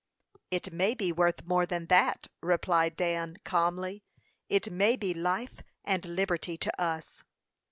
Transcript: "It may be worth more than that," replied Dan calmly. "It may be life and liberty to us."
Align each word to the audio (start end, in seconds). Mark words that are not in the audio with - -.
"It 0.49 0.73
may 0.73 0.95
be 0.95 1.11
worth 1.11 1.43
more 1.45 1.67
than 1.67 1.85
that," 1.85 2.25
replied 2.41 2.97
Dan 2.97 3.37
calmly. 3.43 4.03
"It 4.49 4.71
may 4.71 4.95
be 4.95 5.13
life 5.13 5.61
and 5.85 6.03
liberty 6.03 6.57
to 6.57 6.81
us." 6.81 7.21